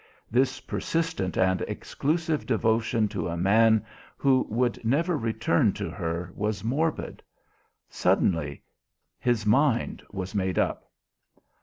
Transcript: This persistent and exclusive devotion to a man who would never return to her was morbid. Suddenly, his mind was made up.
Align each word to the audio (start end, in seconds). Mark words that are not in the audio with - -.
This 0.31 0.59
persistent 0.61 1.37
and 1.37 1.61
exclusive 1.67 2.47
devotion 2.47 3.07
to 3.09 3.27
a 3.27 3.37
man 3.37 3.85
who 4.17 4.47
would 4.49 4.83
never 4.83 5.15
return 5.15 5.73
to 5.73 5.91
her 5.91 6.31
was 6.35 6.63
morbid. 6.63 7.21
Suddenly, 7.87 8.63
his 9.19 9.45
mind 9.45 10.01
was 10.11 10.33
made 10.33 10.57
up. 10.57 10.89